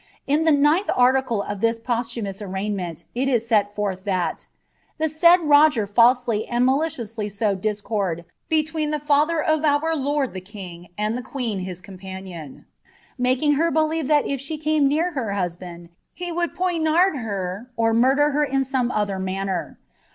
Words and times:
In 0.25 0.45
the 0.45 0.51
B 0.51 1.35
of 1.47 1.61
this 1.61 1.79
posihnmous 1.79 2.41
arraignment 2.41 3.05
it 3.13 3.29
is 3.29 3.47
set 3.47 3.75
forth 3.75 4.03
that, 4.05 4.47
U 4.99 5.07
Roger 5.43 5.85
falsely 5.85 6.47
and 6.47 6.65
maliciously 6.65 7.29
sowed 7.29 7.61
discord 7.61 8.25
between 8.49 8.89
the 8.89 8.97
ir 8.97 9.95
lord 9.95 10.33
the 10.33 10.41
king 10.41 10.87
and 10.97 11.15
the 11.15 11.21
queen 11.21 11.59
his 11.59 11.81
companion, 11.81 12.65
making 13.19 13.53
her 13.61 13.71
I 13.77 14.05
if 14.25 14.41
she 14.41 14.57
came 14.57 14.87
near 14.87 15.11
her 15.11 15.33
husband 15.33 15.89
he 16.15 16.31
would 16.31 16.55
poignard 16.55 17.17
her, 17.17 17.69
or 17.77 17.91
in 18.43 18.63
some 18.63 18.89
other 18.89 19.19
manner. 19.19 19.77